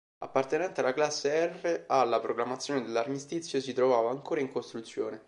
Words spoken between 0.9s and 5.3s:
classe R, alla proclamazione dell'armistizio si trovava ancora in costruzione.